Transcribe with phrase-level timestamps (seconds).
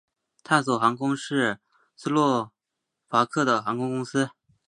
[0.41, 1.59] 探索航空是
[1.95, 2.51] 斯洛
[3.07, 4.31] 伐克的航空公司。